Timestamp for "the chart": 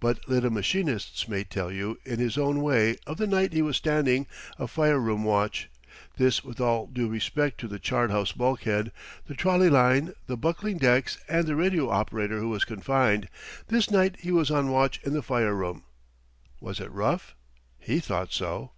7.68-8.10